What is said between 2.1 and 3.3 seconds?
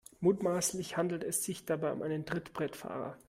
Trittbrettfahrer.